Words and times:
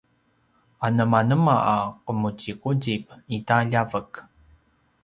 anemanema 0.85 1.55
a 1.73 1.75
qemuziquzip 2.03 3.05
i 3.35 3.37
ta 3.47 3.57
ljavek? 3.69 4.11